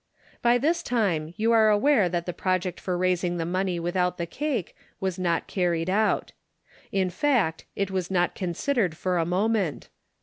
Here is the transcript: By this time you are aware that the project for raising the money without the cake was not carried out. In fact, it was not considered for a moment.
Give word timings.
By 0.41 0.57
this 0.57 0.81
time 0.81 1.31
you 1.37 1.51
are 1.51 1.69
aware 1.69 2.09
that 2.09 2.25
the 2.25 2.33
project 2.33 2.79
for 2.79 2.97
raising 2.97 3.37
the 3.37 3.45
money 3.45 3.79
without 3.79 4.17
the 4.17 4.25
cake 4.25 4.75
was 4.99 5.19
not 5.19 5.45
carried 5.45 5.91
out. 5.91 6.31
In 6.91 7.11
fact, 7.11 7.65
it 7.75 7.91
was 7.91 8.09
not 8.09 8.33
considered 8.33 8.97
for 8.97 9.19
a 9.19 9.27
moment. 9.27 9.89